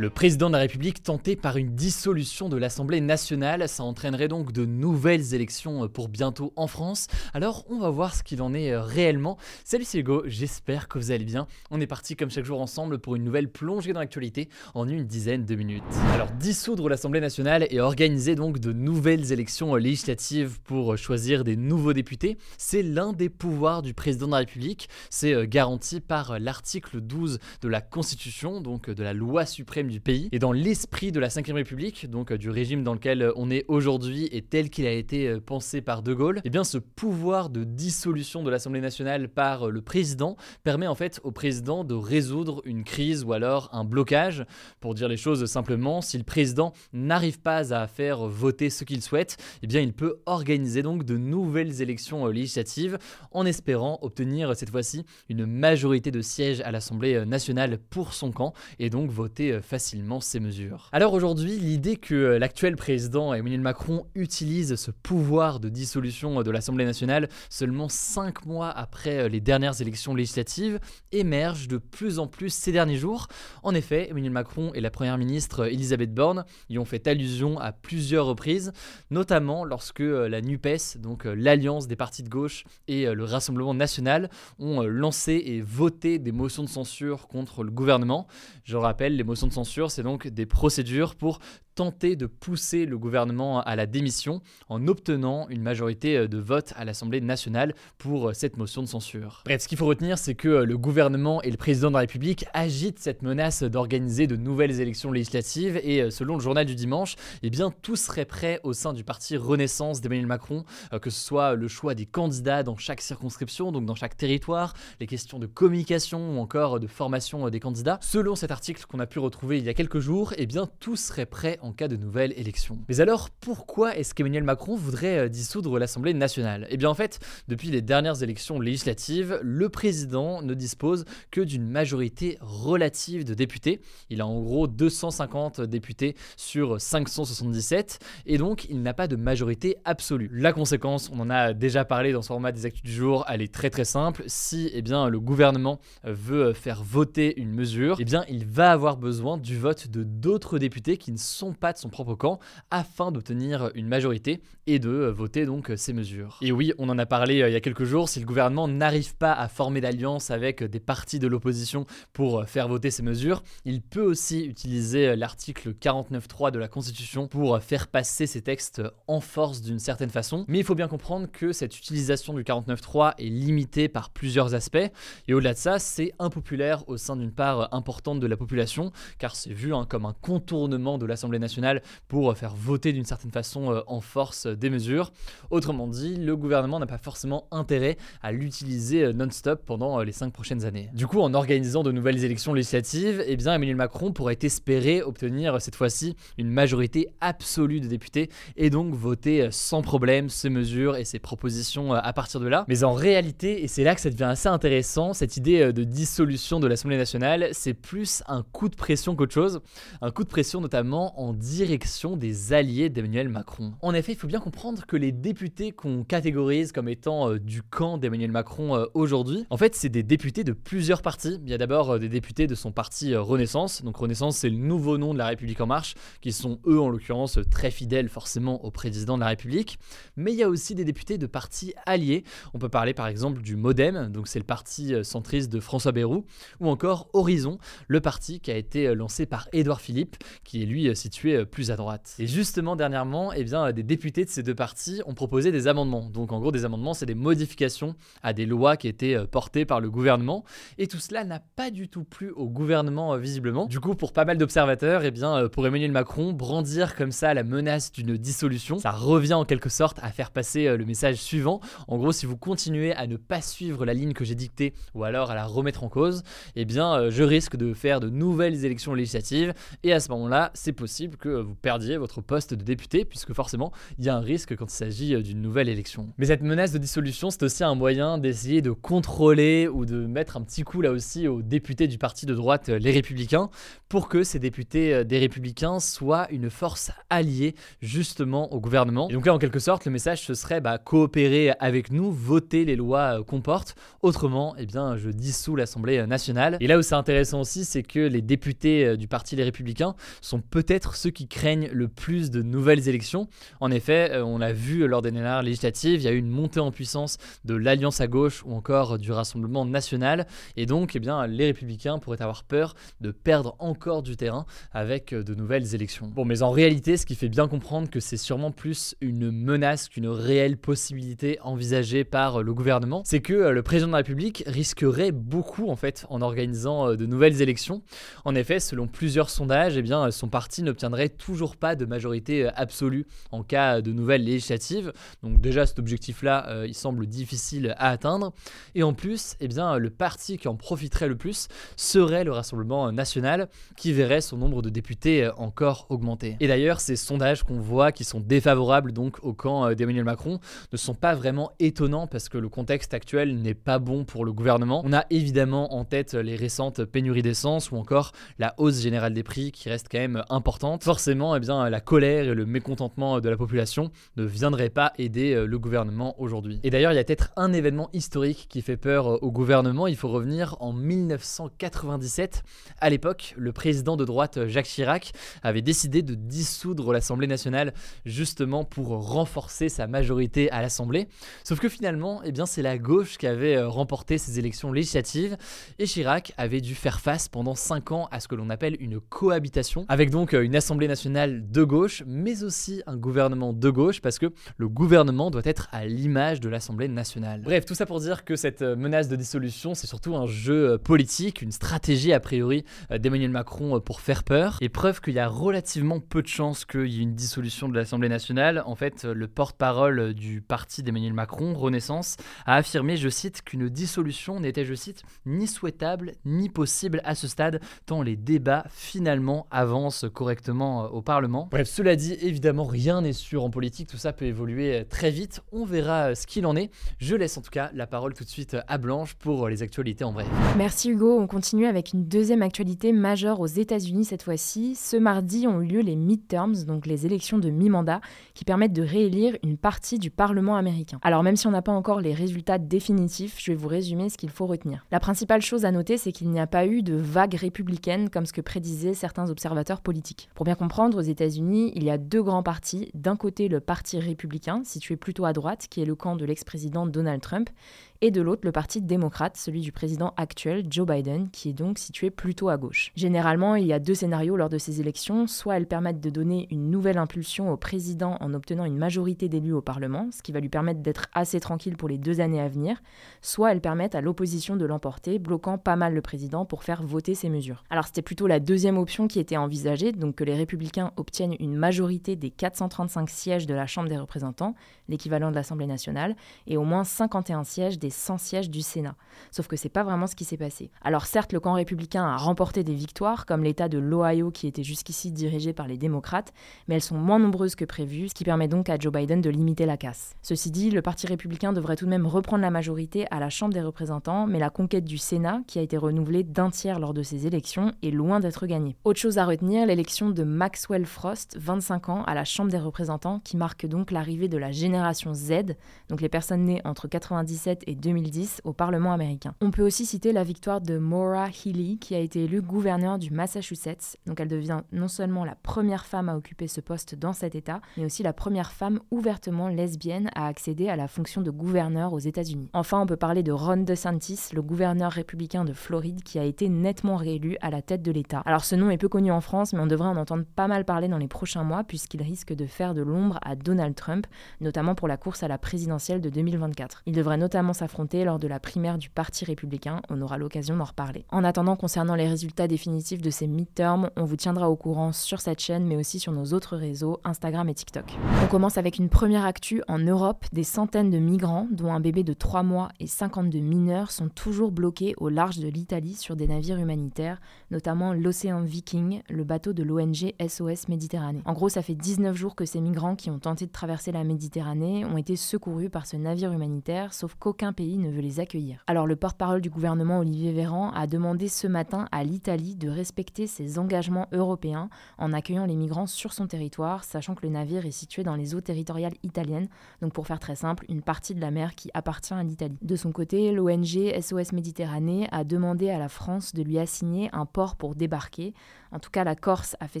Le 0.00 0.10
président 0.10 0.46
de 0.46 0.52
la 0.52 0.60
République 0.60 1.02
tenté 1.02 1.34
par 1.34 1.56
une 1.56 1.74
dissolution 1.74 2.48
de 2.48 2.56
l'Assemblée 2.56 3.00
nationale, 3.00 3.68
ça 3.68 3.82
entraînerait 3.82 4.28
donc 4.28 4.52
de 4.52 4.64
nouvelles 4.64 5.34
élections 5.34 5.82
euh, 5.82 5.88
pour 5.88 6.08
bientôt 6.08 6.52
en 6.54 6.68
France. 6.68 7.08
Alors 7.34 7.64
on 7.68 7.80
va 7.80 7.90
voir 7.90 8.14
ce 8.14 8.22
qu'il 8.22 8.40
en 8.40 8.54
est 8.54 8.70
euh, 8.70 8.80
réellement. 8.80 9.38
Salut 9.64 9.82
c'est 9.84 9.98
Hugo, 9.98 10.22
j'espère 10.26 10.86
que 10.86 11.00
vous 11.00 11.10
allez 11.10 11.24
bien. 11.24 11.48
On 11.72 11.80
est 11.80 11.88
parti 11.88 12.14
comme 12.14 12.30
chaque 12.30 12.44
jour 12.44 12.60
ensemble 12.60 13.00
pour 13.00 13.16
une 13.16 13.24
nouvelle 13.24 13.50
plongée 13.50 13.92
dans 13.92 13.98
l'actualité 13.98 14.48
en 14.74 14.86
une 14.86 15.04
dizaine 15.04 15.44
de 15.44 15.56
minutes. 15.56 15.82
Alors 16.14 16.30
dissoudre 16.30 16.88
l'Assemblée 16.88 17.20
nationale 17.20 17.66
et 17.68 17.80
organiser 17.80 18.36
donc 18.36 18.60
de 18.60 18.72
nouvelles 18.72 19.32
élections 19.32 19.74
euh, 19.74 19.80
législatives 19.80 20.60
pour 20.62 20.96
choisir 20.96 21.42
des 21.42 21.56
nouveaux 21.56 21.92
députés, 21.92 22.38
c'est 22.56 22.84
l'un 22.84 23.12
des 23.12 23.30
pouvoirs 23.30 23.82
du 23.82 23.94
président 23.94 24.26
de 24.26 24.32
la 24.32 24.38
République. 24.38 24.88
C'est 25.10 25.48
garanti 25.48 26.00
par 26.00 26.38
l'article 26.38 27.00
12 27.00 27.40
de 27.62 27.68
la 27.68 27.80
Constitution, 27.80 28.60
donc 28.60 28.88
de 28.88 29.02
la 29.02 29.12
loi 29.12 29.44
suprême 29.44 29.87
du 29.88 30.00
pays. 30.00 30.28
Et 30.32 30.38
dans 30.38 30.52
l'esprit 30.52 31.12
de 31.12 31.20
la 31.20 31.28
Ve 31.28 31.54
République, 31.54 32.08
donc 32.10 32.32
euh, 32.32 32.38
du 32.38 32.50
régime 32.50 32.84
dans 32.84 32.94
lequel 32.94 33.22
euh, 33.22 33.32
on 33.36 33.50
est 33.50 33.64
aujourd'hui 33.68 34.28
et 34.32 34.42
tel 34.42 34.70
qu'il 34.70 34.86
a 34.86 34.92
été 34.92 35.28
euh, 35.28 35.40
pensé 35.40 35.80
par 35.80 36.02
De 36.02 36.14
Gaulle, 36.14 36.40
eh 36.44 36.50
bien 36.50 36.64
ce 36.64 36.78
pouvoir 36.78 37.50
de 37.50 37.64
dissolution 37.64 38.42
de 38.42 38.50
l'Assemblée 38.50 38.80
nationale 38.80 39.28
par 39.28 39.68
le 39.68 39.82
président 39.82 40.36
permet 40.62 40.86
en 40.86 40.94
fait 40.94 41.20
au 41.24 41.32
président 41.32 41.84
de 41.84 41.94
résoudre 41.94 42.62
une 42.64 42.84
crise 42.84 43.24
ou 43.24 43.32
alors 43.32 43.68
un 43.72 43.84
blocage. 43.84 44.44
Pour 44.80 44.94
dire 44.94 45.08
les 45.08 45.16
choses 45.16 45.44
simplement, 45.46 46.00
si 46.00 46.18
le 46.18 46.24
président 46.24 46.72
n'arrive 46.92 47.40
pas 47.40 47.74
à 47.74 47.86
faire 47.86 48.26
voter 48.26 48.70
ce 48.70 48.84
qu'il 48.84 49.02
souhaite, 49.02 49.36
eh 49.62 49.66
bien 49.66 49.80
il 49.80 49.92
peut 49.92 50.20
organiser 50.26 50.82
donc 50.82 51.04
de 51.04 51.16
nouvelles 51.16 51.82
élections 51.82 52.26
législatives 52.26 52.98
en 53.32 53.46
espérant 53.46 53.98
obtenir 54.02 54.54
cette 54.56 54.70
fois-ci 54.70 55.04
une 55.28 55.46
majorité 55.46 56.10
de 56.10 56.20
sièges 56.20 56.60
à 56.60 56.70
l'Assemblée 56.70 57.24
nationale 57.24 57.78
pour 57.90 58.12
son 58.12 58.32
camp 58.32 58.52
et 58.78 58.90
donc 58.90 59.10
voter 59.10 59.60
facilement 59.62 59.77
ces 59.78 60.40
mesures. 60.40 60.88
Alors 60.92 61.12
aujourd'hui, 61.12 61.58
l'idée 61.58 61.96
que 61.96 62.14
euh, 62.14 62.38
l'actuel 62.38 62.76
président 62.76 63.34
Emmanuel 63.34 63.60
Macron 63.60 64.06
utilise 64.14 64.76
ce 64.76 64.90
pouvoir 64.90 65.60
de 65.60 65.68
dissolution 65.68 66.40
euh, 66.40 66.42
de 66.42 66.50
l'Assemblée 66.50 66.84
nationale 66.84 67.28
seulement 67.50 67.88
5 67.88 68.46
mois 68.46 68.70
après 68.70 69.18
euh, 69.18 69.28
les 69.28 69.40
dernières 69.40 69.80
élections 69.80 70.14
législatives 70.14 70.80
émerge 71.12 71.68
de 71.68 71.78
plus 71.78 72.18
en 72.18 72.26
plus 72.26 72.50
ces 72.50 72.72
derniers 72.72 72.96
jours. 72.96 73.28
En 73.62 73.74
effet, 73.74 74.08
Emmanuel 74.10 74.32
Macron 74.32 74.72
et 74.74 74.80
la 74.80 74.90
première 74.90 75.18
ministre 75.18 75.66
Elisabeth 75.66 76.14
Borne 76.14 76.44
y 76.68 76.78
ont 76.78 76.84
fait 76.84 77.06
allusion 77.06 77.58
à 77.58 77.72
plusieurs 77.72 78.26
reprises, 78.26 78.72
notamment 79.10 79.64
lorsque 79.64 80.00
la 80.00 80.40
NUPES, 80.40 80.98
donc 80.98 81.24
l'alliance 81.24 81.86
des 81.88 81.96
partis 81.96 82.22
de 82.22 82.28
gauche 82.28 82.64
et 82.86 83.06
le 83.06 83.24
Rassemblement 83.24 83.74
national, 83.74 84.30
ont 84.58 84.82
lancé 84.82 85.42
et 85.44 85.60
voté 85.60 86.18
des 86.18 86.32
motions 86.32 86.64
de 86.64 86.68
censure 86.68 87.28
contre 87.28 87.62
le 87.62 87.70
gouvernement. 87.70 88.26
Je 88.64 88.76
rappelle, 88.76 89.16
les 89.16 89.24
motions 89.24 89.46
de 89.46 89.52
censure 89.52 89.67
c'est 89.68 90.02
donc 90.02 90.26
des 90.26 90.46
procédures 90.46 91.14
pour 91.14 91.40
tenter 91.78 92.16
de 92.16 92.26
pousser 92.26 92.86
le 92.86 92.98
gouvernement 92.98 93.60
à 93.60 93.76
la 93.76 93.86
démission 93.86 94.42
en 94.68 94.88
obtenant 94.88 95.48
une 95.48 95.62
majorité 95.62 96.16
euh, 96.16 96.26
de 96.26 96.36
vote 96.36 96.72
à 96.74 96.84
l'Assemblée 96.84 97.20
nationale 97.20 97.72
pour 97.98 98.30
euh, 98.30 98.32
cette 98.32 98.56
motion 98.56 98.82
de 98.82 98.88
censure. 98.88 99.42
Bref, 99.44 99.62
ce 99.62 99.68
qu'il 99.68 99.78
faut 99.78 99.86
retenir, 99.86 100.18
c'est 100.18 100.34
que 100.34 100.48
euh, 100.48 100.64
le 100.64 100.76
gouvernement 100.76 101.40
et 101.42 101.52
le 101.52 101.56
président 101.56 101.86
de 101.86 101.92
la 101.92 102.00
République 102.00 102.46
agitent 102.52 102.98
cette 102.98 103.22
menace 103.22 103.62
d'organiser 103.62 104.26
de 104.26 104.34
nouvelles 104.34 104.80
élections 104.80 105.12
législatives 105.12 105.76
et 105.84 106.10
selon 106.10 106.34
le 106.34 106.40
journal 106.40 106.66
du 106.66 106.74
dimanche, 106.74 107.14
eh 107.44 107.50
bien 107.50 107.72
tout 107.82 107.94
serait 107.94 108.24
prêt 108.24 108.58
au 108.64 108.72
sein 108.72 108.92
du 108.92 109.04
parti 109.04 109.36
Renaissance 109.36 110.00
d'Emmanuel 110.00 110.26
Macron, 110.26 110.64
que 111.00 111.10
ce 111.10 111.20
soit 111.24 111.54
le 111.54 111.68
choix 111.68 111.94
des 111.94 112.06
candidats 112.06 112.64
dans 112.64 112.76
chaque 112.76 113.00
circonscription, 113.00 113.70
donc 113.70 113.86
dans 113.86 113.94
chaque 113.94 114.16
territoire, 114.16 114.74
les 114.98 115.06
questions 115.06 115.38
de 115.38 115.46
communication 115.46 116.36
ou 116.36 116.40
encore 116.40 116.80
de 116.80 116.88
formation 116.88 117.48
des 117.50 117.60
candidats. 117.60 117.98
Selon 118.02 118.34
cet 118.34 118.50
article 118.50 118.84
qu'on 118.88 118.98
a 118.98 119.06
pu 119.06 119.20
retrouver 119.20 119.57
il 119.58 119.64
y 119.64 119.68
a 119.68 119.74
quelques 119.74 119.98
jours, 119.98 120.32
eh 120.36 120.46
bien 120.46 120.68
tout 120.80 120.96
serait 120.96 121.26
prêt 121.26 121.58
en 121.62 121.72
cas 121.72 121.88
de 121.88 121.96
nouvelle 121.96 122.32
élection. 122.36 122.78
Mais 122.88 123.00
alors, 123.00 123.30
pourquoi 123.30 123.96
est-ce 123.96 124.14
qu'Emmanuel 124.14 124.44
Macron 124.44 124.76
voudrait 124.76 125.18
euh, 125.18 125.28
dissoudre 125.28 125.78
l'Assemblée 125.78 126.14
nationale? 126.14 126.66
Eh 126.70 126.76
bien 126.76 126.88
en 126.88 126.94
fait, 126.94 127.18
depuis 127.48 127.70
les 127.70 127.82
dernières 127.82 128.22
élections 128.22 128.60
législatives, 128.60 129.40
le 129.42 129.68
président 129.68 130.42
ne 130.42 130.54
dispose 130.54 131.04
que 131.30 131.40
d'une 131.40 131.68
majorité 131.68 132.38
relative 132.40 133.24
de 133.24 133.34
députés. 133.34 133.80
Il 134.10 134.20
a 134.20 134.26
en 134.26 134.40
gros 134.40 134.68
250 134.68 135.60
députés 135.62 136.14
sur 136.36 136.80
577 136.80 137.98
et 138.26 138.38
donc 138.38 138.66
il 138.70 138.82
n'a 138.82 138.94
pas 138.94 139.08
de 139.08 139.16
majorité 139.16 139.76
absolue. 139.84 140.30
La 140.32 140.52
conséquence, 140.52 141.10
on 141.12 141.20
en 141.20 141.30
a 141.30 141.52
déjà 141.52 141.84
parlé 141.84 142.12
dans 142.12 142.22
ce 142.22 142.28
format 142.28 142.52
des 142.52 142.66
actus 142.66 142.82
du 142.82 142.92
jour, 142.92 143.24
elle 143.28 143.42
est 143.42 143.52
très 143.52 143.70
très 143.70 143.84
simple. 143.84 144.22
Si 144.26 144.70
eh 144.72 144.82
bien, 144.82 145.08
le 145.08 145.20
gouvernement 145.20 145.80
veut 146.04 146.52
faire 146.52 146.82
voter 146.82 147.40
une 147.40 147.52
mesure, 147.52 147.96
eh 147.98 148.04
bien 148.04 148.24
il 148.28 148.46
va 148.46 148.70
avoir 148.70 148.96
besoin 148.96 149.37
du 149.38 149.58
vote 149.58 149.88
de 149.88 150.02
d'autres 150.02 150.58
députés 150.58 150.96
qui 150.96 151.12
ne 151.12 151.16
sont 151.16 151.52
pas 151.52 151.72
de 151.72 151.78
son 151.78 151.88
propre 151.88 152.14
camp 152.14 152.38
afin 152.70 153.12
d'obtenir 153.12 153.70
une 153.74 153.88
majorité 153.88 154.40
et 154.66 154.78
de 154.78 154.90
voter 154.90 155.46
donc 155.46 155.72
ces 155.76 155.92
mesures. 155.92 156.38
Et 156.42 156.52
oui, 156.52 156.72
on 156.78 156.88
en 156.88 156.98
a 156.98 157.06
parlé 157.06 157.42
euh, 157.42 157.48
il 157.48 157.52
y 157.52 157.56
a 157.56 157.60
quelques 157.60 157.84
jours, 157.84 158.08
si 158.08 158.20
le 158.20 158.26
gouvernement 158.26 158.68
n'arrive 158.68 159.16
pas 159.16 159.32
à 159.32 159.48
former 159.48 159.80
d'alliance 159.80 160.30
avec 160.30 160.62
des 160.62 160.80
partis 160.80 161.18
de 161.18 161.26
l'opposition 161.26 161.86
pour 162.12 162.44
faire 162.44 162.68
voter 162.68 162.90
ces 162.90 163.02
mesures, 163.02 163.42
il 163.64 163.80
peut 163.80 164.02
aussi 164.02 164.44
utiliser 164.44 165.16
l'article 165.16 165.72
49.3 165.72 166.50
de 166.50 166.58
la 166.58 166.68
Constitution 166.68 167.28
pour 167.28 167.60
faire 167.60 167.88
passer 167.88 168.26
ces 168.26 168.42
textes 168.42 168.82
en 169.06 169.20
force 169.20 169.62
d'une 169.62 169.78
certaine 169.78 170.10
façon. 170.10 170.44
Mais 170.48 170.58
il 170.58 170.64
faut 170.64 170.74
bien 170.74 170.88
comprendre 170.88 171.28
que 171.30 171.52
cette 171.52 171.76
utilisation 171.78 172.34
du 172.34 172.42
49.3 172.42 173.14
est 173.18 173.24
limitée 173.24 173.88
par 173.88 174.10
plusieurs 174.10 174.54
aspects 174.54 174.78
et 175.26 175.34
au-delà 175.34 175.54
de 175.54 175.58
ça, 175.58 175.78
c'est 175.78 176.12
impopulaire 176.18 176.88
au 176.88 176.96
sein 176.96 177.16
d'une 177.16 177.32
part 177.32 177.72
importante 177.74 178.20
de 178.20 178.26
la 178.26 178.36
population 178.36 178.92
car 179.18 179.27
c'est 179.34 179.52
vu 179.52 179.74
hein, 179.74 179.86
comme 179.88 180.06
un 180.06 180.14
contournement 180.20 180.98
de 180.98 181.06
l'Assemblée 181.06 181.38
nationale 181.38 181.82
pour 182.08 182.36
faire 182.36 182.54
voter 182.54 182.92
d'une 182.92 183.04
certaine 183.04 183.30
façon 183.30 183.72
euh, 183.72 183.80
en 183.86 184.00
force 184.00 184.46
des 184.46 184.70
mesures. 184.70 185.12
Autrement 185.50 185.86
dit, 185.86 186.16
le 186.16 186.36
gouvernement 186.36 186.78
n'a 186.78 186.86
pas 186.86 186.98
forcément 186.98 187.46
intérêt 187.50 187.96
à 188.22 188.32
l'utiliser 188.32 189.04
euh, 189.04 189.12
non-stop 189.12 189.62
pendant 189.64 189.98
euh, 189.98 190.04
les 190.04 190.12
cinq 190.12 190.32
prochaines 190.32 190.64
années. 190.64 190.90
Du 190.94 191.06
coup, 191.06 191.20
en 191.20 191.34
organisant 191.34 191.82
de 191.82 191.92
nouvelles 191.92 192.24
élections 192.24 192.54
législatives, 192.54 193.22
eh 193.26 193.36
bien 193.36 193.54
Emmanuel 193.54 193.76
Macron 193.76 194.12
pourrait 194.12 194.38
espérer 194.42 195.02
obtenir 195.02 195.60
cette 195.60 195.76
fois-ci 195.76 196.16
une 196.36 196.50
majorité 196.50 197.08
absolue 197.20 197.80
de 197.80 197.88
députés 197.88 198.30
et 198.56 198.70
donc 198.70 198.94
voter 198.94 199.48
sans 199.50 199.82
problème 199.82 200.28
ces 200.28 200.50
mesures 200.50 200.96
et 200.96 201.04
ces 201.04 201.18
propositions 201.18 201.92
à 201.92 202.12
partir 202.12 202.40
de 202.40 202.48
là. 202.48 202.64
Mais 202.68 202.84
en 202.84 202.92
réalité, 202.92 203.62
et 203.62 203.68
c'est 203.68 203.84
là 203.84 203.94
que 203.94 204.00
ça 204.00 204.10
devient 204.10 204.24
assez 204.24 204.48
intéressant, 204.48 205.12
cette 205.12 205.36
idée 205.36 205.72
de 205.72 205.84
dissolution 205.84 206.60
de 206.60 206.66
l'Assemblée 206.66 206.96
nationale, 206.96 207.48
c'est 207.52 207.74
plus 207.74 208.22
un 208.26 208.42
coup 208.42 208.68
de 208.68 208.76
pression 208.76 209.14
qu'autre 209.18 209.34
chose. 209.34 209.60
Un 210.00 210.10
coup 210.10 210.24
de 210.24 210.28
pression 210.28 210.60
notamment 210.60 211.20
en 211.20 211.34
direction 211.34 212.16
des 212.16 212.52
alliés 212.52 212.88
d'Emmanuel 212.88 213.28
Macron. 213.28 213.74
En 213.82 213.92
effet, 213.92 214.12
il 214.12 214.18
faut 214.18 214.28
bien 214.28 214.40
comprendre 214.40 214.86
que 214.86 214.96
les 214.96 215.12
députés 215.12 215.72
qu'on 215.72 216.04
catégorise 216.04 216.72
comme 216.72 216.88
étant 216.88 217.30
euh, 217.30 217.38
du 217.38 217.62
camp 217.62 217.98
d'Emmanuel 217.98 218.30
Macron 218.30 218.76
euh, 218.76 218.86
aujourd'hui, 218.94 219.44
en 219.50 219.56
fait, 219.56 219.74
c'est 219.74 219.88
des 219.88 220.04
députés 220.04 220.44
de 220.44 220.52
plusieurs 220.52 221.02
partis. 221.02 221.40
Il 221.42 221.50
y 221.50 221.54
a 221.54 221.58
d'abord 221.58 221.90
euh, 221.90 221.98
des 221.98 222.08
députés 222.08 222.46
de 222.46 222.54
son 222.54 222.70
parti 222.70 223.14
Renaissance. 223.16 223.82
Donc 223.82 223.96
Renaissance, 223.96 224.36
c'est 224.36 224.48
le 224.48 224.56
nouveau 224.56 224.98
nom 224.98 225.12
de 225.12 225.18
la 225.18 225.26
République 225.26 225.60
en 225.60 225.66
marche, 225.66 225.96
qui 226.20 226.32
sont 226.32 226.60
eux 226.66 226.80
en 226.80 226.88
l'occurrence 226.88 227.40
très 227.50 227.70
fidèles 227.72 228.08
forcément 228.08 228.64
au 228.64 228.70
président 228.70 229.16
de 229.16 229.22
la 229.22 229.28
République. 229.28 229.78
Mais 230.16 230.32
il 230.32 230.38
y 230.38 230.44
a 230.44 230.48
aussi 230.48 230.76
des 230.76 230.84
députés 230.84 231.18
de 231.18 231.26
partis 231.26 231.74
alliés. 231.86 232.22
On 232.54 232.58
peut 232.58 232.68
parler 232.68 232.94
par 232.94 233.08
exemple 233.08 233.42
du 233.42 233.56
MoDem, 233.56 234.10
donc 234.12 234.28
c'est 234.28 234.38
le 234.38 234.44
parti 234.44 234.94
centriste 235.02 235.50
de 235.50 235.58
François 235.58 235.90
Bayrou, 235.90 236.24
ou 236.60 236.68
encore 236.68 237.08
Horizon, 237.12 237.58
le 237.88 238.00
parti 238.00 238.38
qui 238.40 238.52
a 238.52 238.56
été 238.56 238.94
lancé 238.94 239.07
par 239.26 239.48
Édouard 239.52 239.80
Philippe, 239.80 240.16
qui 240.44 240.62
est 240.62 240.66
lui 240.66 240.94
situé 240.96 241.44
plus 241.44 241.70
à 241.70 241.76
droite. 241.76 242.14
Et 242.18 242.26
justement, 242.26 242.76
dernièrement, 242.76 243.32
eh 243.32 243.44
bien, 243.44 243.72
des 243.72 243.82
députés 243.82 244.24
de 244.24 244.30
ces 244.30 244.42
deux 244.42 244.54
partis 244.54 245.02
ont 245.06 245.14
proposé 245.14 245.52
des 245.52 245.68
amendements. 245.68 246.08
Donc 246.10 246.32
en 246.32 246.40
gros, 246.40 246.52
des 246.52 246.64
amendements, 246.64 246.94
c'est 246.94 247.06
des 247.06 247.14
modifications 247.14 247.94
à 248.22 248.32
des 248.32 248.46
lois 248.46 248.76
qui 248.76 248.88
étaient 248.88 249.16
portées 249.26 249.64
par 249.64 249.80
le 249.80 249.90
gouvernement. 249.90 250.44
Et 250.78 250.86
tout 250.86 250.98
cela 250.98 251.24
n'a 251.24 251.40
pas 251.40 251.70
du 251.70 251.88
tout 251.88 252.04
plu 252.04 252.30
au 252.30 252.48
gouvernement, 252.48 253.16
visiblement. 253.16 253.66
Du 253.66 253.80
coup, 253.80 253.94
pour 253.94 254.12
pas 254.12 254.24
mal 254.24 254.38
d'observateurs, 254.38 255.04
eh 255.04 255.10
bien, 255.10 255.48
pour 255.48 255.66
Emmanuel 255.66 255.92
Macron, 255.92 256.32
brandir 256.32 256.94
comme 256.96 257.12
ça 257.12 257.34
la 257.34 257.44
menace 257.44 257.92
d'une 257.92 258.16
dissolution, 258.16 258.78
ça 258.78 258.90
revient 258.90 259.34
en 259.34 259.44
quelque 259.44 259.68
sorte 259.68 259.98
à 260.02 260.10
faire 260.10 260.30
passer 260.30 260.76
le 260.76 260.84
message 260.84 261.16
suivant. 261.16 261.60
En 261.86 261.98
gros, 261.98 262.12
si 262.12 262.26
vous 262.26 262.36
continuez 262.36 262.94
à 262.94 263.06
ne 263.06 263.16
pas 263.16 263.40
suivre 263.40 263.84
la 263.84 263.94
ligne 263.94 264.12
que 264.12 264.24
j'ai 264.24 264.34
dictée 264.34 264.74
ou 264.94 265.04
alors 265.04 265.30
à 265.30 265.34
la 265.34 265.44
remettre 265.44 265.84
en 265.84 265.88
cause, 265.88 266.22
eh 266.56 266.64
bien, 266.64 266.94
euh, 266.94 267.10
je 267.10 267.22
risque 267.22 267.56
de 267.56 267.74
faire 267.74 268.00
de 268.00 268.08
nouvelles 268.08 268.64
élections 268.64 268.94
législatives 268.98 269.54
et 269.82 269.92
à 269.92 270.00
ce 270.00 270.10
moment-là, 270.10 270.50
c'est 270.54 270.72
possible 270.72 271.16
que 271.16 271.28
vous 271.28 271.54
perdiez 271.54 271.96
votre 271.96 272.20
poste 272.20 272.54
de 272.54 272.62
député 272.62 273.04
puisque 273.04 273.32
forcément, 273.32 273.72
il 273.98 274.04
y 274.04 274.08
a 274.08 274.16
un 274.16 274.20
risque 274.20 274.56
quand 274.56 274.66
il 274.66 274.76
s'agit 274.76 275.14
euh, 275.14 275.22
d'une 275.22 275.40
nouvelle 275.40 275.68
élection. 275.68 276.08
Mais 276.18 276.26
cette 276.26 276.42
menace 276.42 276.72
de 276.72 276.78
dissolution, 276.78 277.30
c'est 277.30 277.42
aussi 277.42 277.64
un 277.64 277.74
moyen 277.74 278.18
d'essayer 278.18 278.62
de 278.62 278.70
contrôler 278.70 279.68
ou 279.68 279.86
de 279.86 280.06
mettre 280.06 280.36
un 280.36 280.42
petit 280.42 280.62
coup 280.62 280.80
là 280.80 280.90
aussi 280.90 281.28
aux 281.28 281.42
députés 281.42 281.86
du 281.86 281.98
parti 281.98 282.26
de 282.26 282.34
droite, 282.34 282.68
euh, 282.68 282.78
les 282.78 282.90
Républicains, 282.90 283.50
pour 283.88 284.08
que 284.08 284.22
ces 284.22 284.38
députés 284.38 285.04
des 285.04 285.18
Républicains 285.18 285.80
soient 285.80 286.26
une 286.30 286.50
force 286.50 286.90
alliée 287.10 287.54
justement 287.80 288.52
au 288.52 288.60
gouvernement. 288.60 289.08
Et 289.08 289.14
donc 289.14 289.24
là, 289.24 289.34
en 289.34 289.38
quelque 289.38 289.58
sorte, 289.58 289.86
le 289.86 289.90
message 289.92 290.22
ce 290.22 290.34
serait 290.34 290.60
bah, 290.60 290.78
coopérer 290.78 291.52
avec 291.58 291.90
nous, 291.90 292.10
voter 292.10 292.64
les 292.64 292.76
lois 292.76 293.22
qu'on 293.24 293.40
porte. 293.40 293.76
Autrement, 294.02 294.54
eh 294.58 294.66
bien, 294.66 294.96
je 294.96 295.10
dissous 295.10 295.56
l'Assemblée 295.56 296.06
nationale. 296.06 296.56
Et 296.60 296.66
là 296.66 296.78
où 296.78 296.82
c'est 296.82 296.94
intéressant 296.94 297.40
aussi, 297.40 297.64
c'est 297.64 297.82
que 297.82 298.00
les 298.00 298.22
députés 298.22 298.87
euh, 298.88 298.96
du 298.96 299.08
Parti 299.08 299.36
Les 299.36 299.44
Républicains 299.44 299.94
sont 300.20 300.40
peut-être 300.40 300.96
ceux 300.96 301.10
qui 301.10 301.28
craignent 301.28 301.68
le 301.72 301.88
plus 301.88 302.30
de 302.30 302.42
nouvelles 302.42 302.88
élections. 302.88 303.28
En 303.60 303.70
effet, 303.70 304.10
euh, 304.12 304.24
on 304.24 304.38
l'a 304.38 304.52
vu 304.52 304.86
lors 304.86 305.02
des 305.02 305.10
dernières 305.10 305.42
législatives, 305.42 306.00
il 306.00 306.04
y 306.04 306.08
a 306.08 306.12
eu 306.12 306.18
une 306.18 306.28
montée 306.28 306.60
en 306.60 306.70
puissance 306.70 307.18
de 307.44 307.54
l'Alliance 307.54 308.00
à 308.00 308.06
gauche 308.06 308.42
ou 308.44 308.52
encore 308.52 308.98
du 308.98 309.12
Rassemblement 309.12 309.64
national. 309.64 310.26
Et 310.56 310.66
donc, 310.66 310.96
eh 310.96 311.00
bien, 311.00 311.26
les 311.26 311.46
Républicains 311.46 311.98
pourraient 311.98 312.22
avoir 312.22 312.44
peur 312.44 312.74
de 313.00 313.10
perdre 313.10 313.56
encore 313.58 314.02
du 314.02 314.16
terrain 314.16 314.46
avec 314.72 315.12
euh, 315.12 315.22
de 315.22 315.34
nouvelles 315.34 315.74
élections. 315.74 316.08
Bon, 316.08 316.24
mais 316.24 316.42
en 316.42 316.50
réalité, 316.50 316.96
ce 316.96 317.06
qui 317.06 317.14
fait 317.14 317.28
bien 317.28 317.48
comprendre 317.48 317.90
que 317.90 318.00
c'est 318.00 318.16
sûrement 318.16 318.50
plus 318.50 318.94
une 319.00 319.30
menace 319.30 319.88
qu'une 319.88 320.08
réelle 320.08 320.56
possibilité 320.56 321.38
envisagée 321.42 322.04
par 322.04 322.42
le 322.42 322.54
gouvernement, 322.54 323.02
c'est 323.04 323.20
que 323.20 323.34
le 323.34 323.62
président 323.62 323.88
de 323.88 323.92
la 323.92 323.98
République 323.98 324.44
risquerait 324.46 325.12
beaucoup 325.12 325.68
en 325.68 325.76
fait 325.76 326.06
en 326.08 326.22
organisant 326.22 326.94
de 326.94 327.06
nouvelles 327.06 327.42
élections. 327.42 327.82
En 328.24 328.34
effet, 328.34 328.60
selon 328.60 328.77
plusieurs 328.86 329.30
sondages, 329.30 329.76
eh 329.76 329.82
bien, 329.82 330.10
son 330.10 330.28
parti 330.28 330.62
n'obtiendrait 330.62 331.08
toujours 331.08 331.56
pas 331.56 331.74
de 331.76 331.84
majorité 331.84 332.46
euh, 332.46 332.50
absolue 332.54 333.06
en 333.32 333.42
cas 333.42 333.80
de 333.80 333.92
nouvelles 333.92 334.24
législatives. 334.24 334.92
Donc 335.22 335.40
déjà 335.40 335.66
cet 335.66 335.78
objectif-là, 335.78 336.46
euh, 336.48 336.66
il 336.66 336.74
semble 336.74 337.06
difficile 337.06 337.74
à 337.78 337.90
atteindre. 337.90 338.32
Et 338.74 338.82
en 338.82 338.92
plus, 338.92 339.36
eh 339.40 339.48
bien, 339.48 339.76
le 339.78 339.90
parti 339.90 340.36
qui 340.36 340.48
en 340.48 340.56
profiterait 340.56 341.08
le 341.08 341.16
plus 341.16 341.48
serait 341.76 342.24
le 342.24 342.32
Rassemblement 342.32 342.92
national, 342.92 343.48
qui 343.76 343.92
verrait 343.92 344.20
son 344.20 344.36
nombre 344.36 344.62
de 344.62 344.70
députés 344.70 345.28
encore 345.36 345.86
augmenter. 345.88 346.36
Et 346.40 346.46
d'ailleurs, 346.46 346.80
ces 346.80 346.96
sondages 346.96 347.42
qu'on 347.42 347.60
voit 347.60 347.92
qui 347.92 348.04
sont 348.04 348.20
défavorables 348.20 348.92
donc 348.92 349.24
au 349.24 349.32
camp 349.32 349.72
d'Emmanuel 349.74 350.04
Macron 350.04 350.38
ne 350.72 350.76
sont 350.76 350.94
pas 350.94 351.14
vraiment 351.14 351.50
étonnants 351.58 352.06
parce 352.06 352.28
que 352.28 352.38
le 352.38 352.48
contexte 352.48 352.94
actuel 352.94 353.40
n'est 353.40 353.54
pas 353.54 353.78
bon 353.78 354.04
pour 354.04 354.24
le 354.24 354.32
gouvernement. 354.32 354.82
On 354.84 354.92
a 354.92 355.04
évidemment 355.10 355.74
en 355.74 355.84
tête 355.84 356.14
les 356.14 356.36
récentes 356.36 356.84
pénuries 356.84 357.22
d'essence 357.22 357.70
ou 357.70 357.76
encore 357.76 358.12
la 358.38 358.54
hausse 358.58 358.67
générale 358.76 359.14
des 359.14 359.22
prix 359.22 359.52
qui 359.52 359.68
reste 359.68 359.86
quand 359.90 359.98
même 359.98 360.22
importante. 360.30 360.84
Forcément, 360.84 361.34
eh 361.36 361.40
bien, 361.40 361.68
la 361.68 361.80
colère 361.80 362.24
et 362.24 362.34
le 362.34 362.46
mécontentement 362.46 363.20
de 363.20 363.28
la 363.28 363.36
population 363.36 363.90
ne 364.16 364.24
viendraient 364.24 364.70
pas 364.70 364.92
aider 364.98 365.34
euh, 365.34 365.46
le 365.46 365.58
gouvernement 365.58 366.14
aujourd'hui. 366.20 366.60
Et 366.62 366.70
d'ailleurs, 366.70 366.92
il 366.92 366.96
y 366.96 366.98
a 366.98 367.04
peut-être 367.04 367.30
un 367.36 367.52
événement 367.52 367.88
historique 367.92 368.46
qui 368.48 368.62
fait 368.62 368.76
peur 368.76 369.08
euh, 369.08 369.18
au 369.22 369.30
gouvernement. 369.30 369.86
Il 369.86 369.96
faut 369.96 370.08
revenir 370.08 370.56
en 370.60 370.72
1997. 370.72 372.42
À 372.80 372.90
l'époque, 372.90 373.34
le 373.36 373.52
président 373.52 373.96
de 373.96 374.04
droite 374.04 374.46
Jacques 374.46 374.66
Chirac 374.66 375.12
avait 375.42 375.62
décidé 375.62 376.02
de 376.02 376.14
dissoudre 376.14 376.92
l'Assemblée 376.92 377.26
nationale 377.26 377.72
justement 378.04 378.64
pour 378.64 378.88
renforcer 378.88 379.68
sa 379.68 379.86
majorité 379.86 380.50
à 380.50 380.62
l'Assemblée. 380.62 381.08
Sauf 381.44 381.60
que 381.60 381.68
finalement, 381.68 382.20
eh 382.24 382.32
bien, 382.32 382.46
c'est 382.46 382.62
la 382.62 382.78
gauche 382.78 383.18
qui 383.18 383.26
avait 383.26 383.56
euh, 383.56 383.68
remporté 383.68 384.18
ces 384.18 384.38
élections 384.38 384.72
législatives 384.72 385.36
et 385.78 385.86
Chirac 385.86 386.32
avait 386.36 386.60
dû 386.60 386.74
faire 386.74 387.00
face 387.00 387.28
pendant 387.28 387.54
5 387.54 387.92
ans 387.92 388.08
à 388.10 388.20
ce 388.20 388.28
que 388.28 388.34
l'on 388.34 388.47
appelle 388.50 388.76
une 388.80 389.00
cohabitation, 389.00 389.84
avec 389.88 390.10
donc 390.10 390.34
euh, 390.34 390.42
une 390.42 390.56
Assemblée 390.56 390.88
nationale 390.88 391.50
de 391.50 391.64
gauche, 391.64 392.02
mais 392.06 392.42
aussi 392.42 392.82
un 392.86 392.96
gouvernement 392.96 393.52
de 393.52 393.70
gauche, 393.70 394.00
parce 394.00 394.18
que 394.18 394.26
le 394.56 394.68
gouvernement 394.68 395.30
doit 395.30 395.42
être 395.44 395.68
à 395.72 395.86
l'image 395.86 396.40
de 396.40 396.48
l'Assemblée 396.48 396.88
nationale. 396.88 397.42
Bref, 397.42 397.64
tout 397.64 397.74
ça 397.74 397.86
pour 397.86 398.00
dire 398.00 398.24
que 398.24 398.36
cette 398.36 398.62
euh, 398.62 398.76
menace 398.76 399.08
de 399.08 399.16
dissolution, 399.16 399.74
c'est 399.74 399.86
surtout 399.86 400.16
un 400.16 400.26
jeu 400.26 400.72
euh, 400.72 400.78
politique, 400.78 401.42
une 401.42 401.52
stratégie 401.52 402.12
a 402.12 402.20
priori 402.20 402.64
d'Emmanuel 402.90 403.30
Macron 403.30 403.80
pour 403.80 404.00
faire 404.00 404.24
peur, 404.24 404.58
et 404.60 404.68
preuve 404.68 405.00
qu'il 405.00 405.14
y 405.14 405.18
a 405.18 405.28
relativement 405.28 406.00
peu 406.00 406.22
de 406.22 406.28
chances 406.28 406.64
qu'il 406.64 406.86
y 406.86 407.00
ait 407.00 407.02
une 407.02 407.14
dissolution 407.14 407.68
de 407.68 407.74
l'Assemblée 407.74 408.08
nationale. 408.08 408.62
En 408.66 408.74
fait, 408.74 409.04
le 409.04 409.28
porte-parole 409.28 410.14
du 410.14 410.40
parti 410.40 410.82
d'Emmanuel 410.82 411.12
Macron, 411.12 411.54
Renaissance, 411.54 412.16
a 412.46 412.56
affirmé, 412.56 412.96
je 412.96 413.08
cite, 413.08 413.42
qu'une 413.42 413.68
dissolution 413.68 414.40
n'était, 414.40 414.64
je 414.64 414.74
cite, 414.74 415.02
ni 415.26 415.46
souhaitable 415.46 416.12
ni 416.24 416.48
possible 416.48 417.00
à 417.04 417.14
ce 417.14 417.28
stade, 417.28 417.60
tant 417.86 418.02
les 418.02 418.16
débats 418.16 418.37
finalement 418.70 419.46
avancent 419.50 420.06
correctement 420.12 420.84
euh, 420.84 420.88
au 420.88 421.02
Parlement. 421.02 421.48
Bref, 421.50 421.68
cela 421.68 421.96
dit, 421.96 422.16
évidemment, 422.20 422.64
rien 422.64 423.02
n'est 423.02 423.12
sûr 423.12 423.44
en 423.44 423.50
politique, 423.50 423.88
tout 423.88 423.96
ça 423.96 424.12
peut 424.12 424.24
évoluer 424.24 424.80
euh, 424.80 424.84
très 424.88 425.10
vite, 425.10 425.42
on 425.52 425.64
verra 425.64 426.10
euh, 426.10 426.14
ce 426.14 426.26
qu'il 426.26 426.46
en 426.46 426.56
est. 426.56 426.70
Je 426.98 427.14
laisse 427.16 427.36
en 427.36 427.42
tout 427.42 427.50
cas 427.50 427.70
la 427.74 427.86
parole 427.86 428.14
tout 428.14 428.24
de 428.24 428.28
suite 428.28 428.56
à 428.66 428.78
Blanche 428.78 429.14
pour 429.14 429.48
les 429.48 429.62
actualités 429.62 430.04
en 430.04 430.12
vrai. 430.12 430.24
Merci 430.56 430.90
Hugo, 430.90 431.18
on 431.18 431.26
continue 431.26 431.66
avec 431.66 431.92
une 431.92 432.04
deuxième 432.04 432.42
actualité 432.42 432.92
majeure 432.92 433.40
aux 433.40 433.46
États-Unis 433.46 434.04
cette 434.04 434.22
fois-ci. 434.22 434.74
Ce 434.74 434.96
mardi 434.96 435.46
ont 435.46 435.60
eu 435.60 435.66
lieu 435.66 435.80
les 435.80 435.96
midterms, 435.96 436.64
donc 436.66 436.86
les 436.86 437.06
élections 437.06 437.38
de 437.38 437.50
mi-mandat, 437.50 438.00
qui 438.34 438.44
permettent 438.44 438.72
de 438.72 438.82
réélire 438.82 439.36
une 439.42 439.56
partie 439.56 439.98
du 439.98 440.10
Parlement 440.10 440.56
américain. 440.56 440.98
Alors 441.02 441.22
même 441.22 441.36
si 441.36 441.46
on 441.46 441.50
n'a 441.50 441.62
pas 441.62 441.72
encore 441.72 442.00
les 442.00 442.14
résultats 442.14 442.58
définitifs, 442.58 443.36
je 443.38 443.52
vais 443.52 443.56
vous 443.56 443.68
résumer 443.68 444.08
ce 444.08 444.16
qu'il 444.16 444.30
faut 444.30 444.46
retenir. 444.46 444.84
La 444.90 445.00
principale 445.00 445.42
chose 445.42 445.64
à 445.64 445.72
noter, 445.72 445.96
c'est 445.96 446.12
qu'il 446.12 446.30
n'y 446.30 446.40
a 446.40 446.46
pas 446.46 446.66
eu 446.66 446.82
de 446.82 446.94
vague 446.94 447.34
républicaine 447.34 448.10
comme 448.10 448.26
ce 448.28 448.32
que 448.32 448.40
prédisaient 448.40 448.94
certains 448.94 449.30
observateurs 449.30 449.80
politiques. 449.80 450.28
Pour 450.34 450.44
bien 450.44 450.54
comprendre, 450.54 450.98
aux 450.98 451.02
États-Unis, 451.02 451.72
il 451.74 451.82
y 451.82 451.90
a 451.90 451.98
deux 451.98 452.22
grands 452.22 452.42
partis. 452.42 452.90
D'un 452.94 453.16
côté, 453.16 453.48
le 453.48 453.60
Parti 453.60 453.98
républicain, 453.98 454.62
situé 454.64 454.96
plutôt 454.96 455.24
à 455.24 455.32
droite, 455.32 455.66
qui 455.68 455.82
est 455.82 455.84
le 455.84 455.96
camp 455.96 456.14
de 456.14 456.24
l'ex-président 456.24 456.86
Donald 456.86 457.20
Trump, 457.20 457.50
et 458.00 458.10
de 458.10 458.20
l'autre 458.20 458.42
le 458.44 458.52
Parti 458.52 458.80
démocrate, 458.80 459.36
celui 459.36 459.60
du 459.60 459.72
président 459.72 460.14
actuel, 460.16 460.66
Joe 460.70 460.86
Biden, 460.86 461.30
qui 461.30 461.50
est 461.50 461.54
donc 461.54 461.78
situé 461.78 462.10
plutôt 462.10 462.48
à 462.48 462.56
gauche. 462.56 462.92
Généralement, 462.94 463.56
il 463.56 463.66
y 463.66 463.72
a 463.72 463.80
deux 463.80 463.94
scénarios 463.94 464.36
lors 464.36 464.48
de 464.48 464.58
ces 464.58 464.80
élections, 464.80 465.26
soit 465.26 465.56
elles 465.56 465.66
permettent 465.66 466.00
de 466.00 466.10
donner 466.10 466.46
une 466.50 466.70
nouvelle 466.70 466.98
impulsion 466.98 467.52
au 467.52 467.56
président 467.56 468.16
en 468.20 468.34
obtenant 468.34 468.64
une 468.64 468.78
majorité 468.78 469.28
d'élus 469.28 469.52
au 469.52 469.62
Parlement, 469.62 470.08
ce 470.12 470.22
qui 470.22 470.30
va 470.30 470.40
lui 470.40 470.48
permettre 470.48 470.80
d'être 470.80 471.06
assez 471.12 471.40
tranquille 471.40 471.76
pour 471.76 471.88
les 471.88 471.98
deux 471.98 472.20
années 472.20 472.40
à 472.40 472.48
venir, 472.48 472.80
soit 473.20 473.50
elles 473.50 473.60
permettent 473.60 473.96
à 473.96 474.00
l'opposition 474.00 474.56
de 474.56 474.64
l'emporter, 474.64 475.18
bloquant 475.18 475.58
pas 475.58 475.76
mal 475.76 475.94
le 475.94 476.02
président 476.02 476.44
pour 476.44 476.62
faire 476.62 476.82
voter 476.82 477.14
ses 477.16 477.30
mesures. 477.30 477.64
Alors 477.68 477.86
c'était 477.86 478.02
plutôt 478.02 478.28
la 478.28 478.38
deuxième 478.38 478.78
option 478.78 479.08
qui 479.08 479.18
était 479.18 479.36
envisagée, 479.36 479.90
donc 479.90 480.14
que 480.14 480.24
les 480.24 480.36
républicains 480.36 480.92
obtiennent 480.96 481.34
une 481.40 481.56
majorité 481.56 482.14
des 482.14 482.30
435 482.30 483.10
sièges 483.10 483.46
de 483.46 483.54
la 483.54 483.66
Chambre 483.66 483.88
des 483.88 483.98
représentants, 483.98 484.54
l'équivalent 484.88 485.30
de 485.30 485.34
l'Assemblée 485.34 485.66
nationale, 485.66 486.14
et 486.46 486.56
au 486.56 486.64
moins 486.64 486.84
51 486.84 487.44
sièges 487.44 487.78
des 487.78 487.87
100 487.90 488.18
sièges 488.18 488.50
du 488.50 488.62
Sénat. 488.62 488.94
Sauf 489.30 489.46
que 489.46 489.56
c'est 489.56 489.68
pas 489.68 489.84
vraiment 489.84 490.06
ce 490.06 490.16
qui 490.16 490.24
s'est 490.24 490.36
passé. 490.36 490.70
Alors 490.82 491.06
certes, 491.06 491.32
le 491.32 491.40
camp 491.40 491.54
républicain 491.54 492.04
a 492.04 492.16
remporté 492.16 492.64
des 492.64 492.74
victoires, 492.74 493.26
comme 493.26 493.44
l'État 493.44 493.68
de 493.68 493.78
l'Ohio 493.78 494.30
qui 494.30 494.46
était 494.46 494.62
jusqu'ici 494.62 495.10
dirigé 495.10 495.52
par 495.52 495.66
les 495.66 495.76
démocrates, 495.76 496.32
mais 496.66 496.76
elles 496.76 496.82
sont 496.82 496.96
moins 496.96 497.18
nombreuses 497.18 497.54
que 497.54 497.64
prévu, 497.64 498.08
ce 498.08 498.14
qui 498.14 498.24
permet 498.24 498.48
donc 498.48 498.68
à 498.68 498.78
Joe 498.78 498.92
Biden 498.92 499.20
de 499.20 499.30
limiter 499.30 499.66
la 499.66 499.76
casse. 499.76 500.14
Ceci 500.22 500.50
dit, 500.50 500.70
le 500.70 500.82
Parti 500.82 501.06
républicain 501.06 501.52
devrait 501.52 501.76
tout 501.76 501.84
de 501.84 501.90
même 501.90 502.06
reprendre 502.06 502.42
la 502.42 502.50
majorité 502.50 503.06
à 503.10 503.20
la 503.20 503.30
Chambre 503.30 503.54
des 503.54 503.60
représentants, 503.60 504.26
mais 504.26 504.38
la 504.38 504.50
conquête 504.50 504.84
du 504.84 504.98
Sénat, 504.98 505.40
qui 505.46 505.58
a 505.58 505.62
été 505.62 505.76
renouvelée 505.76 506.22
d'un 506.22 506.50
tiers 506.50 506.78
lors 506.78 506.94
de 506.94 507.02
ces 507.02 507.26
élections, 507.26 507.72
est 507.82 507.90
loin 507.90 508.20
d'être 508.20 508.46
gagnée. 508.46 508.76
Autre 508.84 509.00
chose 509.00 509.18
à 509.18 509.24
retenir, 509.24 509.66
l'élection 509.66 510.10
de 510.10 510.22
Maxwell 510.22 510.86
Frost, 510.86 511.36
25 511.40 511.88
ans, 511.88 512.04
à 512.04 512.14
la 512.14 512.24
Chambre 512.24 512.50
des 512.50 512.58
représentants, 512.58 513.20
qui 513.24 513.36
marque 513.36 513.66
donc 513.66 513.90
l'arrivée 513.90 514.28
de 514.28 514.38
la 514.38 514.50
génération 514.50 515.14
Z, 515.14 515.54
donc 515.88 516.00
les 516.00 516.08
personnes 516.08 516.44
nées 516.44 516.62
entre 516.64 516.88
97 516.88 517.62
et 517.66 517.74
2010 517.78 518.42
au 518.44 518.52
Parlement 518.52 518.92
américain. 518.92 519.34
On 519.40 519.50
peut 519.50 519.62
aussi 519.62 519.86
citer 519.86 520.12
la 520.12 520.24
victoire 520.24 520.60
de 520.60 520.78
Maura 520.78 521.28
Healey, 521.28 521.76
qui 521.76 521.94
a 521.94 521.98
été 521.98 522.24
élue 522.24 522.42
gouverneure 522.42 522.98
du 522.98 523.10
Massachusetts. 523.10 523.96
Donc 524.06 524.20
elle 524.20 524.28
devient 524.28 524.60
non 524.72 524.88
seulement 524.88 525.24
la 525.24 525.34
première 525.34 525.86
femme 525.86 526.08
à 526.08 526.16
occuper 526.16 526.48
ce 526.48 526.60
poste 526.60 526.94
dans 526.94 527.12
cet 527.12 527.34
État, 527.34 527.60
mais 527.76 527.84
aussi 527.84 528.02
la 528.02 528.12
première 528.12 528.52
femme 528.52 528.80
ouvertement 528.90 529.48
lesbienne 529.48 530.10
à 530.14 530.26
accéder 530.26 530.68
à 530.68 530.76
la 530.76 530.88
fonction 530.88 531.22
de 531.22 531.30
gouverneur 531.30 531.92
aux 531.92 531.98
États-Unis. 531.98 532.50
Enfin, 532.52 532.80
on 532.80 532.86
peut 532.86 532.96
parler 532.96 533.22
de 533.22 533.32
Ron 533.32 533.58
DeSantis, 533.58 534.30
le 534.32 534.42
gouverneur 534.42 534.92
républicain 534.92 535.44
de 535.44 535.52
Floride, 535.52 536.02
qui 536.02 536.18
a 536.18 536.24
été 536.24 536.48
nettement 536.48 536.96
réélu 536.96 537.36
à 537.40 537.50
la 537.50 537.62
tête 537.62 537.82
de 537.82 537.92
l'État. 537.92 538.22
Alors 538.26 538.44
ce 538.44 538.56
nom 538.56 538.70
est 538.70 538.78
peu 538.78 538.88
connu 538.88 539.12
en 539.12 539.20
France, 539.20 539.52
mais 539.52 539.60
on 539.60 539.66
devrait 539.66 539.88
en 539.88 539.96
entendre 539.96 540.24
pas 540.34 540.48
mal 540.48 540.64
parler 540.64 540.88
dans 540.88 540.98
les 540.98 541.08
prochains 541.08 541.44
mois, 541.44 541.64
puisqu'il 541.64 542.02
risque 542.02 542.32
de 542.32 542.46
faire 542.46 542.74
de 542.74 542.82
l'ombre 542.82 543.18
à 543.22 543.36
Donald 543.36 543.74
Trump, 543.74 544.06
notamment 544.40 544.74
pour 544.74 544.88
la 544.88 544.96
course 544.96 545.22
à 545.22 545.28
la 545.28 545.38
présidentielle 545.38 546.00
de 546.00 546.10
2024. 546.10 546.82
Il 546.86 546.94
devrait 546.94 547.16
notamment 547.16 547.52
s'affronter 547.52 547.67
lors 548.04 548.18
de 548.18 548.28
la 548.28 548.40
primaire 548.40 548.78
du 548.78 548.90
Parti 548.90 549.24
républicain, 549.24 549.80
on 549.88 550.02
aura 550.02 550.18
l'occasion 550.18 550.56
d'en 550.56 550.64
reparler. 550.64 551.04
En 551.10 551.24
attendant, 551.24 551.56
concernant 551.56 551.94
les 551.94 552.08
résultats 552.08 552.48
définitifs 552.48 553.00
de 553.00 553.10
ces 553.10 553.26
midterms, 553.26 553.90
on 553.96 554.04
vous 554.04 554.16
tiendra 554.16 554.50
au 554.50 554.56
courant 554.56 554.92
sur 554.92 555.20
cette 555.20 555.40
chaîne, 555.40 555.64
mais 555.64 555.76
aussi 555.76 555.98
sur 555.98 556.12
nos 556.12 556.32
autres 556.32 556.56
réseaux, 556.56 557.00
Instagram 557.04 557.48
et 557.48 557.54
TikTok. 557.54 557.84
On 558.22 558.26
commence 558.26 558.58
avec 558.58 558.78
une 558.78 558.88
première 558.88 559.24
actu 559.24 559.62
en 559.68 559.78
Europe, 559.78 560.26
des 560.32 560.44
centaines 560.44 560.90
de 560.90 560.98
migrants, 560.98 561.46
dont 561.50 561.72
un 561.72 561.80
bébé 561.80 562.02
de 562.02 562.12
3 562.12 562.42
mois 562.42 562.68
et 562.80 562.86
52 562.86 563.38
mineurs, 563.38 563.90
sont 563.90 564.08
toujours 564.08 564.52
bloqués 564.52 564.94
au 564.98 565.08
large 565.08 565.38
de 565.38 565.48
l'Italie 565.48 565.94
sur 565.94 566.16
des 566.16 566.26
navires 566.26 566.58
humanitaires, 566.58 567.20
notamment 567.50 567.92
l'Océan 567.92 568.42
Viking, 568.42 569.02
le 569.08 569.24
bateau 569.24 569.52
de 569.52 569.62
l'ONG 569.62 570.14
SOS 570.26 570.68
Méditerranée. 570.68 571.22
En 571.24 571.32
gros, 571.32 571.48
ça 571.48 571.62
fait 571.62 571.74
19 571.74 572.16
jours 572.16 572.34
que 572.34 572.44
ces 572.44 572.60
migrants 572.60 572.96
qui 572.96 573.10
ont 573.10 573.18
tenté 573.18 573.46
de 573.46 573.52
traverser 573.52 573.92
la 573.92 574.04
Méditerranée 574.04 574.84
ont 574.84 574.96
été 574.96 575.16
secourus 575.16 575.70
par 575.70 575.86
ce 575.86 575.96
navire 575.96 576.32
humanitaire, 576.32 576.92
sauf 576.92 577.14
qu'aucun 577.14 577.52
pays 577.58 577.76
ne 577.76 577.90
veut 577.90 578.00
les 578.00 578.20
accueillir. 578.20 578.62
Alors 578.68 578.86
le 578.86 578.94
porte-parole 578.94 579.40
du 579.40 579.50
gouvernement 579.50 579.98
Olivier 579.98 580.32
Véran 580.32 580.70
a 580.70 580.86
demandé 580.86 581.26
ce 581.26 581.48
matin 581.48 581.88
à 581.90 582.04
l'Italie 582.04 582.54
de 582.54 582.68
respecter 582.68 583.26
ses 583.26 583.58
engagements 583.58 584.06
européens 584.12 584.70
en 584.96 585.12
accueillant 585.12 585.44
les 585.44 585.56
migrants 585.56 585.88
sur 585.88 586.12
son 586.12 586.28
territoire, 586.28 586.84
sachant 586.84 587.16
que 587.16 587.26
le 587.26 587.32
navire 587.32 587.66
est 587.66 587.72
situé 587.72 588.04
dans 588.04 588.14
les 588.14 588.36
eaux 588.36 588.40
territoriales 588.40 588.94
italiennes, 589.02 589.48
donc 589.82 589.92
pour 589.92 590.06
faire 590.06 590.20
très 590.20 590.36
simple, 590.36 590.66
une 590.68 590.82
partie 590.82 591.16
de 591.16 591.20
la 591.20 591.32
mer 591.32 591.56
qui 591.56 591.68
appartient 591.74 592.14
à 592.14 592.22
l'Italie. 592.22 592.58
De 592.62 592.76
son 592.76 592.92
côté, 592.92 593.32
l'ONG 593.32 593.92
SOS 594.00 594.30
Méditerranée 594.32 595.08
a 595.10 595.24
demandé 595.24 595.68
à 595.70 595.80
la 595.80 595.88
France 595.88 596.34
de 596.34 596.44
lui 596.44 596.60
assigner 596.60 597.10
un 597.12 597.26
port 597.26 597.56
pour 597.56 597.74
débarquer. 597.74 598.34
En 598.70 598.78
tout 598.78 598.90
cas, 598.90 599.02
la 599.02 599.16
Corse 599.16 599.56
a 599.58 599.66
fait 599.66 599.80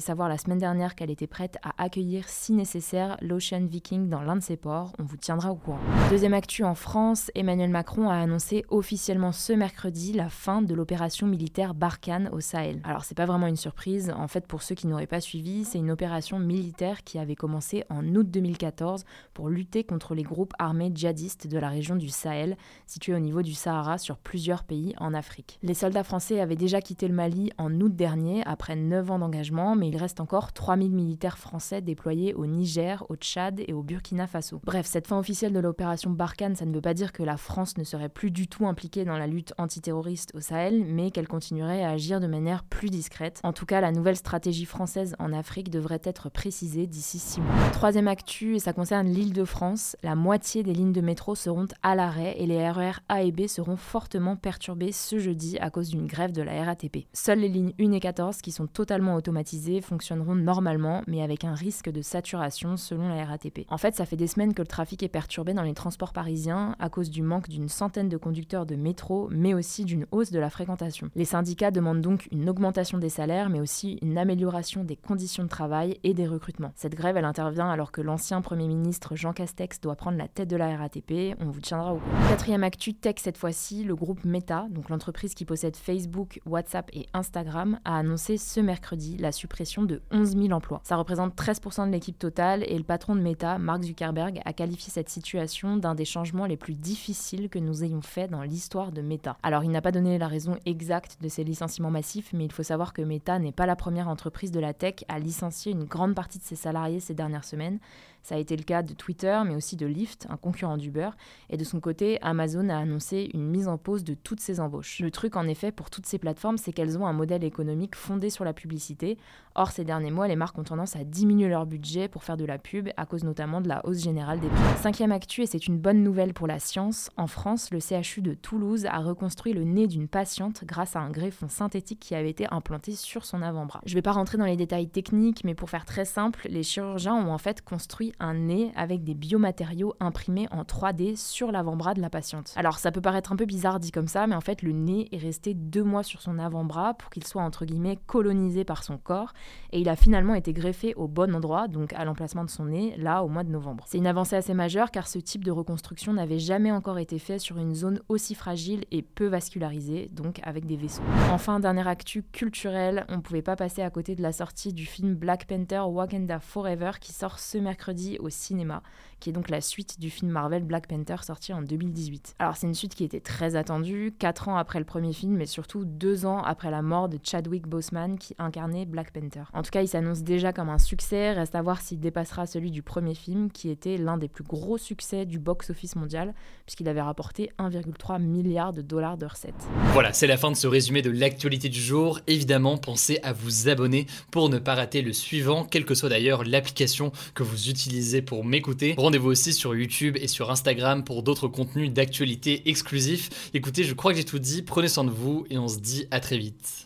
savoir 0.00 0.28
la 0.28 0.38
semaine 0.38 0.58
dernière 0.58 0.96
qu'elle 0.96 1.10
était 1.10 1.26
prête 1.28 1.58
à 1.62 1.80
accueillir, 1.80 2.28
si 2.28 2.54
nécessaire, 2.54 3.18
l'Ocean 3.20 3.66
Viking 3.66 4.08
dans 4.08 4.22
l'un 4.22 4.34
de 4.34 4.42
ses 4.42 4.56
ports. 4.56 4.92
On 4.98 5.04
vous 5.04 5.18
tiendra 5.18 5.52
au 5.52 5.56
courant. 5.56 5.78
Deuxième 6.10 6.34
actu 6.34 6.64
en 6.64 6.74
France, 6.74 7.30
Emmanuel 7.36 7.67
Macron 7.70 8.10
a 8.10 8.16
annoncé 8.16 8.64
officiellement 8.68 9.32
ce 9.32 9.52
mercredi 9.52 10.12
la 10.12 10.28
fin 10.28 10.62
de 10.62 10.74
l'opération 10.74 11.26
militaire 11.26 11.74
Barkhane 11.74 12.28
au 12.32 12.40
Sahel. 12.40 12.80
Alors, 12.84 13.04
c'est 13.04 13.14
pas 13.16 13.26
vraiment 13.26 13.46
une 13.46 13.56
surprise. 13.56 14.12
En 14.16 14.28
fait, 14.28 14.46
pour 14.46 14.62
ceux 14.62 14.74
qui 14.74 14.86
n'auraient 14.86 15.06
pas 15.06 15.20
suivi, 15.20 15.64
c'est 15.64 15.78
une 15.78 15.90
opération 15.90 16.38
militaire 16.38 17.04
qui 17.04 17.18
avait 17.18 17.34
commencé 17.34 17.84
en 17.90 18.04
août 18.14 18.30
2014 18.30 19.04
pour 19.34 19.48
lutter 19.48 19.84
contre 19.84 20.14
les 20.14 20.22
groupes 20.22 20.54
armés 20.58 20.90
djihadistes 20.94 21.46
de 21.46 21.58
la 21.58 21.68
région 21.68 21.96
du 21.96 22.08
Sahel, 22.08 22.56
située 22.86 23.14
au 23.14 23.18
niveau 23.18 23.42
du 23.42 23.54
Sahara 23.54 23.98
sur 23.98 24.16
plusieurs 24.18 24.64
pays 24.64 24.94
en 24.98 25.14
Afrique. 25.14 25.58
Les 25.62 25.74
soldats 25.74 26.04
français 26.04 26.40
avaient 26.40 26.56
déjà 26.56 26.80
quitté 26.80 27.08
le 27.08 27.14
Mali 27.14 27.50
en 27.58 27.72
août 27.80 27.94
dernier 27.94 28.42
après 28.46 28.76
9 28.76 29.10
ans 29.10 29.18
d'engagement, 29.18 29.76
mais 29.76 29.88
il 29.88 29.96
reste 29.96 30.20
encore 30.20 30.52
3000 30.52 30.90
militaires 30.90 31.38
français 31.38 31.80
déployés 31.80 32.34
au 32.34 32.46
Niger, 32.46 33.04
au 33.08 33.16
Tchad 33.16 33.60
et 33.66 33.72
au 33.72 33.82
Burkina 33.82 34.26
Faso. 34.26 34.60
Bref, 34.64 34.86
cette 34.86 35.06
fin 35.06 35.18
officielle 35.18 35.52
de 35.52 35.60
l'opération 35.60 36.10
Barkhane, 36.10 36.56
ça 36.56 36.64
ne 36.64 36.74
veut 36.74 36.80
pas 36.80 36.94
dire 36.94 37.12
que 37.12 37.22
la 37.22 37.36
France 37.48 37.78
ne 37.78 37.82
serait 37.82 38.10
plus 38.10 38.30
du 38.30 38.46
tout 38.46 38.66
impliquée 38.66 39.06
dans 39.06 39.16
la 39.16 39.26
lutte 39.26 39.54
antiterroriste 39.56 40.32
au 40.34 40.40
Sahel, 40.40 40.84
mais 40.84 41.10
qu'elle 41.10 41.26
continuerait 41.26 41.82
à 41.82 41.92
agir 41.92 42.20
de 42.20 42.26
manière 42.26 42.62
plus 42.62 42.90
discrète. 42.90 43.40
En 43.42 43.54
tout 43.54 43.64
cas, 43.64 43.80
la 43.80 43.90
nouvelle 43.90 44.16
stratégie 44.16 44.66
française 44.66 45.16
en 45.18 45.32
Afrique 45.32 45.70
devrait 45.70 46.02
être 46.04 46.28
précisée 46.28 46.86
d'ici 46.86 47.18
6 47.18 47.40
mois. 47.40 47.70
Troisième 47.72 48.06
actu, 48.06 48.56
et 48.56 48.58
ça 48.58 48.74
concerne 48.74 49.08
l'île 49.08 49.32
de 49.32 49.46
France, 49.46 49.96
la 50.02 50.14
moitié 50.14 50.62
des 50.62 50.74
lignes 50.74 50.92
de 50.92 51.00
métro 51.00 51.34
seront 51.34 51.68
à 51.82 51.94
l'arrêt 51.94 52.34
et 52.38 52.46
les 52.46 52.70
RER 52.70 53.00
A 53.08 53.22
et 53.22 53.32
B 53.32 53.46
seront 53.46 53.76
fortement 53.76 54.36
perturbés 54.36 54.92
ce 54.92 55.18
jeudi 55.18 55.56
à 55.58 55.70
cause 55.70 55.88
d'une 55.88 56.06
grève 56.06 56.32
de 56.32 56.42
la 56.42 56.62
RATP. 56.64 57.06
Seules 57.14 57.40
les 57.40 57.48
lignes 57.48 57.72
1 57.80 57.92
et 57.92 58.00
14 58.00 58.42
qui 58.42 58.52
sont 58.52 58.66
totalement 58.66 59.14
automatisées 59.14 59.80
fonctionneront 59.80 60.34
normalement, 60.34 61.02
mais 61.06 61.22
avec 61.22 61.44
un 61.44 61.54
risque 61.54 61.88
de 61.88 62.02
saturation 62.02 62.76
selon 62.76 63.08
la 63.08 63.24
RATP. 63.24 63.60
En 63.70 63.78
fait, 63.78 63.94
ça 63.94 64.04
fait 64.04 64.16
des 64.16 64.26
semaines 64.26 64.52
que 64.52 64.60
le 64.60 64.68
trafic 64.68 65.02
est 65.02 65.08
perturbé 65.08 65.54
dans 65.54 65.62
les 65.62 65.72
transports 65.72 66.12
parisiens 66.12 66.76
à 66.78 66.90
cause 66.90 67.08
du 67.08 67.22
manque 67.22 67.37
d'une 67.46 67.68
centaine 67.68 68.08
de 68.08 68.16
conducteurs 68.16 68.66
de 68.66 68.74
métro, 68.74 69.28
mais 69.30 69.54
aussi 69.54 69.84
d'une 69.84 70.06
hausse 70.10 70.30
de 70.30 70.38
la 70.38 70.50
fréquentation. 70.50 71.10
Les 71.14 71.24
syndicats 71.24 71.70
demandent 71.70 72.00
donc 72.00 72.26
une 72.32 72.48
augmentation 72.48 72.98
des 72.98 73.10
salaires, 73.10 73.50
mais 73.50 73.60
aussi 73.60 73.98
une 74.02 74.18
amélioration 74.18 74.82
des 74.82 74.96
conditions 74.96 75.44
de 75.44 75.48
travail 75.48 75.98
et 76.02 76.14
des 76.14 76.26
recrutements. 76.26 76.72
Cette 76.74 76.94
grève, 76.94 77.16
elle 77.16 77.24
intervient 77.24 77.70
alors 77.70 77.92
que 77.92 78.00
l'ancien 78.00 78.40
Premier 78.40 78.66
ministre 78.66 79.14
Jean 79.14 79.32
Castex 79.32 79.80
doit 79.80 79.96
prendre 79.96 80.18
la 80.18 80.28
tête 80.28 80.48
de 80.48 80.56
la 80.56 80.76
RATP. 80.76 81.36
On 81.40 81.50
vous 81.50 81.60
tiendra 81.60 81.94
au 81.94 81.98
courant. 81.98 82.28
Quatrième 82.28 82.64
actu 82.64 82.94
tech 82.94 83.16
cette 83.18 83.36
fois-ci, 83.36 83.84
le 83.84 83.94
groupe 83.94 84.24
Meta, 84.24 84.66
donc 84.70 84.88
l'entreprise 84.88 85.34
qui 85.34 85.44
possède 85.44 85.76
Facebook, 85.76 86.40
WhatsApp 86.46 86.90
et 86.92 87.06
Instagram, 87.12 87.78
a 87.84 87.98
annoncé 87.98 88.38
ce 88.38 88.60
mercredi 88.60 89.16
la 89.18 89.32
suppression 89.32 89.82
de 89.82 90.00
11 90.10 90.36
000 90.36 90.50
emplois. 90.52 90.80
Ça 90.84 90.96
représente 90.96 91.36
13% 91.36 91.86
de 91.86 91.92
l'équipe 91.92 92.18
totale 92.18 92.64
et 92.66 92.76
le 92.76 92.84
patron 92.84 93.14
de 93.14 93.20
Meta, 93.20 93.58
Mark 93.58 93.82
Zuckerberg, 93.82 94.40
a 94.44 94.52
qualifié 94.52 94.90
cette 94.90 95.08
situation 95.08 95.76
d'un 95.76 95.94
des 95.94 96.04
changements 96.04 96.46
les 96.46 96.56
plus 96.56 96.74
difficiles 96.74 97.08
que 97.36 97.58
nous 97.58 97.84
ayons 97.84 98.00
fait 98.00 98.26
dans 98.26 98.42
l'histoire 98.42 98.90
de 98.90 99.02
Meta. 99.02 99.36
Alors 99.42 99.62
il 99.62 99.70
n'a 99.70 99.82
pas 99.82 99.92
donné 99.92 100.16
la 100.16 100.28
raison 100.28 100.56
exacte 100.64 101.18
de 101.20 101.28
ces 101.28 101.44
licenciements 101.44 101.90
massifs, 101.90 102.32
mais 102.32 102.46
il 102.46 102.52
faut 102.52 102.62
savoir 102.62 102.94
que 102.94 103.02
Meta 103.02 103.38
n'est 103.38 103.52
pas 103.52 103.66
la 103.66 103.76
première 103.76 104.08
entreprise 104.08 104.50
de 104.50 104.60
la 104.60 104.72
tech 104.72 105.04
à 105.08 105.18
licencier 105.18 105.72
une 105.72 105.84
grande 105.84 106.14
partie 106.14 106.38
de 106.38 106.44
ses 106.44 106.56
salariés 106.56 107.00
ces 107.00 107.14
dernières 107.14 107.44
semaines. 107.44 107.80
Ça 108.28 108.34
a 108.34 108.38
été 108.38 108.58
le 108.58 108.62
cas 108.62 108.82
de 108.82 108.92
Twitter, 108.92 109.40
mais 109.46 109.56
aussi 109.56 109.74
de 109.74 109.86
Lyft, 109.86 110.26
un 110.28 110.36
concurrent 110.36 110.76
d'Uber. 110.76 111.08
Et 111.48 111.56
de 111.56 111.64
son 111.64 111.80
côté, 111.80 112.18
Amazon 112.20 112.68
a 112.68 112.76
annoncé 112.76 113.30
une 113.32 113.48
mise 113.48 113.68
en 113.68 113.78
pause 113.78 114.04
de 114.04 114.12
toutes 114.12 114.40
ses 114.40 114.60
embauches. 114.60 115.00
Le 115.00 115.10
truc, 115.10 115.34
en 115.34 115.48
effet, 115.48 115.72
pour 115.72 115.88
toutes 115.88 116.04
ces 116.04 116.18
plateformes, 116.18 116.58
c'est 116.58 116.74
qu'elles 116.74 116.98
ont 116.98 117.06
un 117.06 117.14
modèle 117.14 117.42
économique 117.42 117.96
fondé 117.96 118.28
sur 118.28 118.44
la 118.44 118.52
publicité. 118.52 119.16
Or, 119.54 119.70
ces 119.70 119.82
derniers 119.82 120.10
mois, 120.10 120.28
les 120.28 120.36
marques 120.36 120.58
ont 120.58 120.62
tendance 120.62 120.94
à 120.94 121.04
diminuer 121.04 121.48
leur 121.48 121.64
budget 121.64 122.06
pour 122.06 122.22
faire 122.22 122.36
de 122.36 122.44
la 122.44 122.58
pub, 122.58 122.90
à 122.98 123.06
cause 123.06 123.24
notamment 123.24 123.62
de 123.62 123.68
la 123.68 123.84
hausse 123.86 124.02
générale 124.02 124.40
des 124.40 124.48
prix. 124.48 124.76
Cinquième 124.76 125.10
actu, 125.10 125.40
et 125.40 125.46
c'est 125.46 125.66
une 125.66 125.78
bonne 125.78 126.02
nouvelle 126.02 126.34
pour 126.34 126.46
la 126.46 126.58
science, 126.58 127.10
en 127.16 127.28
France, 127.28 127.70
le 127.72 127.80
CHU 127.80 128.20
de 128.20 128.34
Toulouse 128.34 128.84
a 128.84 128.98
reconstruit 128.98 129.54
le 129.54 129.64
nez 129.64 129.86
d'une 129.86 130.06
patiente 130.06 130.64
grâce 130.66 130.96
à 130.96 131.00
un 131.00 131.10
greffon 131.10 131.48
synthétique 131.48 131.98
qui 131.98 132.14
avait 132.14 132.28
été 132.28 132.46
implanté 132.50 132.92
sur 132.92 133.24
son 133.24 133.40
avant-bras. 133.40 133.80
Je 133.86 133.92
ne 133.92 133.94
vais 133.94 134.02
pas 134.02 134.12
rentrer 134.12 134.36
dans 134.36 134.44
les 134.44 134.56
détails 134.56 134.90
techniques, 134.90 135.44
mais 135.44 135.54
pour 135.54 135.70
faire 135.70 135.86
très 135.86 136.04
simple, 136.04 136.46
les 136.50 136.62
chirurgiens 136.62 137.14
ont 137.14 137.32
en 137.32 137.38
fait 137.38 137.62
construit 137.62 138.12
un 138.20 138.34
nez 138.34 138.72
avec 138.76 139.04
des 139.04 139.14
biomatériaux 139.14 139.94
imprimés 140.00 140.48
en 140.50 140.62
3D 140.62 141.16
sur 141.16 141.52
l'avant-bras 141.52 141.94
de 141.94 142.00
la 142.00 142.10
patiente. 142.10 142.52
Alors 142.56 142.78
ça 142.78 142.92
peut 142.92 143.00
paraître 143.00 143.32
un 143.32 143.36
peu 143.36 143.44
bizarre 143.44 143.80
dit 143.80 143.90
comme 143.90 144.08
ça, 144.08 144.26
mais 144.26 144.34
en 144.34 144.40
fait 144.40 144.62
le 144.62 144.72
nez 144.72 145.08
est 145.12 145.18
resté 145.18 145.54
deux 145.54 145.84
mois 145.84 146.02
sur 146.02 146.22
son 146.22 146.38
avant-bras 146.38 146.94
pour 146.94 147.10
qu'il 147.10 147.24
soit 147.24 147.42
entre 147.42 147.64
guillemets 147.64 147.98
colonisé 148.06 148.64
par 148.64 148.84
son 148.84 148.98
corps, 148.98 149.32
et 149.72 149.80
il 149.80 149.88
a 149.88 149.96
finalement 149.96 150.34
été 150.34 150.52
greffé 150.52 150.94
au 150.94 151.08
bon 151.08 151.34
endroit, 151.34 151.68
donc 151.68 151.92
à 151.92 152.04
l'emplacement 152.04 152.44
de 152.44 152.50
son 152.50 152.66
nez, 152.66 152.94
là 152.96 153.22
au 153.22 153.28
mois 153.28 153.44
de 153.44 153.50
novembre. 153.50 153.84
C'est 153.86 153.98
une 153.98 154.06
avancée 154.06 154.36
assez 154.36 154.54
majeure 154.54 154.90
car 154.90 155.08
ce 155.08 155.18
type 155.18 155.44
de 155.44 155.50
reconstruction 155.50 156.12
n'avait 156.12 156.38
jamais 156.38 156.72
encore 156.72 156.98
été 156.98 157.18
fait 157.18 157.38
sur 157.38 157.58
une 157.58 157.74
zone 157.74 158.00
aussi 158.08 158.34
fragile 158.34 158.84
et 158.90 159.02
peu 159.02 159.26
vascularisée, 159.26 160.10
donc 160.12 160.40
avec 160.42 160.66
des 160.66 160.76
vaisseaux. 160.76 161.02
Enfin, 161.30 161.60
dernière 161.60 161.88
actu 161.88 162.22
culturelle, 162.22 163.04
on 163.08 163.20
pouvait 163.20 163.42
pas 163.42 163.56
passer 163.56 163.82
à 163.82 163.90
côté 163.90 164.14
de 164.14 164.22
la 164.22 164.32
sortie 164.32 164.72
du 164.72 164.86
film 164.86 165.14
Black 165.14 165.46
Panther 165.46 165.82
Wakanda 165.86 166.40
Forever 166.40 166.92
qui 167.00 167.12
sort 167.12 167.38
ce 167.38 167.58
mercredi 167.58 167.97
au 168.20 168.30
cinéma, 168.30 168.82
qui 169.20 169.30
est 169.30 169.32
donc 169.32 169.48
la 169.50 169.60
suite 169.60 170.00
du 170.00 170.10
film 170.10 170.30
Marvel 170.30 170.62
Black 170.62 170.86
Panther 170.86 171.16
sorti 171.22 171.52
en 171.52 171.62
2018. 171.62 172.36
Alors 172.38 172.56
c'est 172.56 172.66
une 172.66 172.74
suite 172.74 172.94
qui 172.94 173.04
était 173.04 173.20
très 173.20 173.56
attendue, 173.56 174.14
4 174.18 174.48
ans 174.48 174.56
après 174.56 174.78
le 174.78 174.84
premier 174.84 175.12
film, 175.12 175.36
mais 175.36 175.46
surtout 175.46 175.84
2 175.84 176.26
ans 176.26 176.42
après 176.42 176.70
la 176.70 176.82
mort 176.82 177.08
de 177.08 177.18
Chadwick 177.22 177.66
Boseman 177.66 178.18
qui 178.18 178.34
incarnait 178.38 178.86
Black 178.86 179.12
Panther. 179.12 179.44
En 179.52 179.62
tout 179.62 179.70
cas, 179.70 179.82
il 179.82 179.88
s'annonce 179.88 180.22
déjà 180.22 180.52
comme 180.52 180.68
un 180.68 180.78
succès, 180.78 181.32
reste 181.32 181.54
à 181.54 181.62
voir 181.62 181.80
s'il 181.80 182.00
dépassera 182.00 182.46
celui 182.46 182.70
du 182.70 182.82
premier 182.82 183.14
film, 183.14 183.50
qui 183.50 183.70
était 183.70 183.96
l'un 183.96 184.18
des 184.18 184.28
plus 184.28 184.44
gros 184.44 184.78
succès 184.78 185.26
du 185.26 185.38
box-office 185.38 185.96
mondial, 185.96 186.34
puisqu'il 186.66 186.88
avait 186.88 187.02
rapporté 187.02 187.50
1,3 187.58 188.20
milliard 188.20 188.72
de 188.72 188.82
dollars 188.82 189.16
de 189.16 189.26
recettes. 189.26 189.66
Voilà, 189.92 190.12
c'est 190.12 190.26
la 190.26 190.36
fin 190.36 190.50
de 190.50 190.56
ce 190.56 190.66
résumé 190.66 191.02
de 191.02 191.10
l'actualité 191.10 191.68
du 191.68 191.80
jour. 191.80 192.20
Évidemment, 192.26 192.78
pensez 192.78 193.18
à 193.22 193.32
vous 193.32 193.68
abonner 193.68 194.06
pour 194.30 194.48
ne 194.48 194.58
pas 194.58 194.74
rater 194.74 195.02
le 195.02 195.12
suivant, 195.12 195.64
quelle 195.64 195.84
que 195.84 195.94
soit 195.94 196.08
d'ailleurs 196.08 196.44
l'application 196.44 197.12
que 197.34 197.42
vous 197.42 197.68
utilisez 197.68 198.22
pour 198.22 198.44
m'écouter. 198.44 198.94
Rendez-vous 199.08 199.30
aussi 199.30 199.54
sur 199.54 199.74
YouTube 199.74 200.18
et 200.20 200.28
sur 200.28 200.50
Instagram 200.50 201.02
pour 201.02 201.22
d'autres 201.22 201.48
contenus 201.48 201.90
d'actualité 201.90 202.68
exclusifs. 202.68 203.48
Écoutez, 203.54 203.84
je 203.84 203.94
crois 203.94 204.12
que 204.12 204.18
j'ai 204.18 204.24
tout 204.24 204.38
dit, 204.38 204.60
prenez 204.60 204.88
soin 204.88 205.04
de 205.04 205.10
vous 205.10 205.46
et 205.48 205.56
on 205.56 205.66
se 205.66 205.78
dit 205.78 206.06
à 206.10 206.20
très 206.20 206.36
vite. 206.36 206.84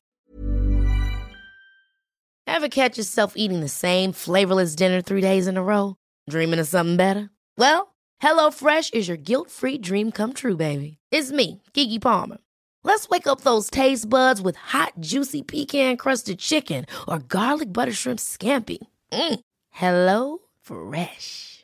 Ever 2.46 2.68
catch 2.68 2.96
yourself 2.96 3.32
eating 3.34 3.60
the 3.60 3.68
same 3.68 4.12
flavorless 4.12 4.76
dinner 4.76 5.02
three 5.02 5.20
days 5.20 5.48
in 5.48 5.56
a 5.56 5.62
row? 5.64 5.96
Dreaming 6.30 6.60
of 6.60 6.68
something 6.68 6.96
better? 6.96 7.28
Well, 7.58 7.88
HelloFresh 8.22 8.94
is 8.94 9.08
your 9.08 9.18
guilt-free 9.18 9.78
dream 9.78 10.12
come 10.12 10.32
true, 10.32 10.56
baby. 10.56 10.98
It's 11.10 11.32
me, 11.32 11.60
Kiki 11.72 11.98
Palmer. 11.98 12.38
Let's 12.84 13.08
wake 13.08 13.26
up 13.26 13.40
those 13.40 13.68
taste 13.68 14.08
buds 14.08 14.40
with 14.40 14.54
hot, 14.54 14.92
juicy 15.00 15.42
pecan-crusted 15.42 16.38
chicken 16.38 16.86
or 17.08 17.18
garlic 17.18 17.72
butter 17.72 17.92
shrimp 17.92 18.20
scampi. 18.20 18.78
Mm. 19.10 19.40
Hello 19.70 20.38
Fresh. 20.60 21.51